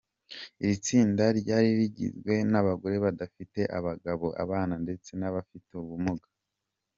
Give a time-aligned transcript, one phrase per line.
[0.61, 6.27] Iri tsinda ryari rigizwe n’abagore badafite abagabo, abana ndetse n’abafite ubumuga.